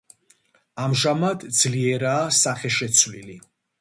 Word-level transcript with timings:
ამჟამად 0.85 1.45
ძლიერაა 1.59 2.25
სახეშეცვლილი. 2.39 3.37